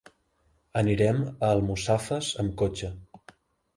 Anirem 0.81 1.21
a 1.27 1.51
Almussafes 1.57 2.31
amb 2.45 2.57
cotxe. 2.63 2.95